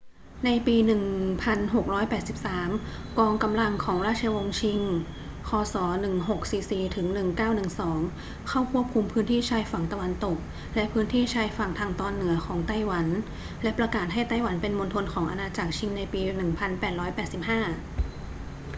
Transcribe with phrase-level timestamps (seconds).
[0.45, 0.77] ในปี
[2.37, 4.81] 1683 กองกำลังของราชวงศ์ชิง
[5.47, 5.75] ค.ศ.
[5.81, 5.87] 1644-1912
[8.47, 10.37] เข้าควบคุมพื้นที่ชายฝั่งตะวันตก
[10.75, 13.07] และพื้นที่ชายฝั่งทางตอนเหนือของไต้หวัน
[13.61, 16.31] และประกาศให้ไต้หวันเป็นมณฑลของอาณาจักรชิงในปี 1885